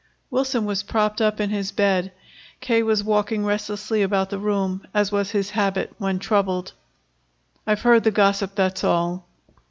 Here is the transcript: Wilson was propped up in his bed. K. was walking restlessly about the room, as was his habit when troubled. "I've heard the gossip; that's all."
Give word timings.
Wilson 0.31 0.65
was 0.65 0.81
propped 0.81 1.21
up 1.21 1.39
in 1.39 1.51
his 1.51 1.71
bed. 1.71 2.11
K. 2.59 2.81
was 2.81 3.03
walking 3.03 3.45
restlessly 3.45 4.01
about 4.01 4.31
the 4.31 4.39
room, 4.39 4.87
as 4.95 5.11
was 5.11 5.29
his 5.29 5.51
habit 5.51 5.93
when 5.99 6.17
troubled. 6.17 6.73
"I've 7.67 7.81
heard 7.83 8.03
the 8.03 8.09
gossip; 8.09 8.55
that's 8.55 8.83
all." 8.83 9.27